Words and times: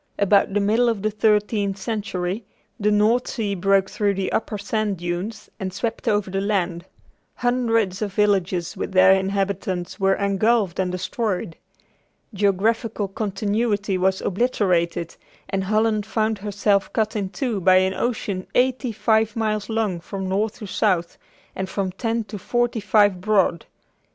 About 0.17 0.51
the 0.55 0.59
middle 0.59 0.89
of 0.89 1.03
the 1.03 1.11
thirteenth 1.11 1.77
century, 1.77 2.43
the 2.79 2.89
North 2.89 3.27
Sea 3.27 3.53
broke 3.53 3.87
through 3.87 4.15
the 4.15 4.31
upper 4.31 4.57
sand 4.57 4.97
dunes 4.97 5.47
and 5.59 5.71
swept 5.71 6.07
over 6.07 6.31
the 6.31 6.41
land. 6.41 6.85
Hundreds 7.35 8.01
of 8.01 8.11
villages 8.11 8.75
with 8.75 8.93
their 8.93 9.11
inhabitants 9.13 9.99
were 9.99 10.15
engulfed 10.15 10.79
and 10.79 10.91
destroyed. 10.91 11.55
Geographical 12.33 13.09
continuity 13.09 13.95
was 13.95 14.21
obliterated, 14.21 15.15
and 15.49 15.65
Holland 15.65 16.07
found 16.07 16.39
herself 16.39 16.91
cut 16.93 17.15
in 17.15 17.29
two 17.29 17.59
by 17.61 17.75
an 17.75 17.93
ocean 17.93 18.47
eighty 18.55 18.91
five 18.91 19.35
miles 19.35 19.69
long 19.69 19.99
from 19.99 20.27
north 20.27 20.57
to 20.57 20.65
south, 20.65 21.19
and 21.55 21.69
from 21.69 21.91
ten 21.91 22.23
to 22.23 22.39
forty 22.39 22.79
five 22.79 23.21
broad. 23.21 23.67